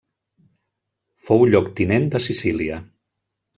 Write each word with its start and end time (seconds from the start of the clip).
Fou 1.27 1.45
lloctinent 1.53 2.09
de 2.17 2.25
Sicília. 2.31 2.83